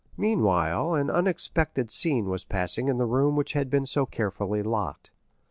Meanwhile 0.17 0.95
an 0.95 1.11
unexpected 1.11 1.91
scene 1.91 2.25
was 2.25 2.43
passing 2.43 2.87
in 2.87 2.97
the 2.97 3.05
room 3.05 3.35
which 3.35 3.53
had 3.53 3.69
been 3.69 3.85
so 3.85 4.07
carefully 4.07 4.63
locked. 4.63 5.11